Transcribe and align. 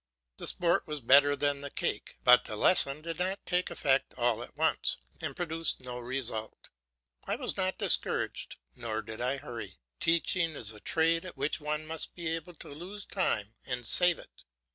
The 0.37 0.47
sport 0.47 0.87
was 0.87 0.99
better 1.01 1.35
than 1.35 1.61
the 1.61 1.69
cake; 1.69 2.17
but 2.23 2.45
the 2.45 2.55
lesson 2.55 3.03
did 3.03 3.19
not 3.19 3.45
take 3.45 3.69
effect 3.69 4.15
all 4.17 4.41
at 4.41 4.57
once, 4.57 4.97
and 5.21 5.35
produced 5.35 5.79
no 5.81 5.99
result. 5.99 6.69
I 7.27 7.35
was 7.35 7.55
not 7.55 7.77
discouraged, 7.77 8.55
nor 8.75 9.03
did 9.03 9.21
I 9.21 9.37
hurry; 9.37 9.77
teaching 9.99 10.55
is 10.55 10.71
a 10.71 10.79
trade 10.79 11.23
at 11.23 11.37
which 11.37 11.61
one 11.61 11.85
must 11.85 12.15
be 12.15 12.29
able 12.29 12.55
to 12.55 12.73
lose 12.73 13.05
time 13.05 13.53
and 13.67 13.85
save 13.85 14.17
it. 14.17 14.43